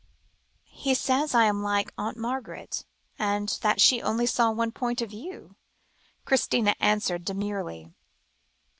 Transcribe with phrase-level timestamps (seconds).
[0.71, 2.85] "He says I am like Aunt Margaret,
[3.19, 5.55] and that she only saw one point of view,"
[6.25, 7.93] Christina answered demurely.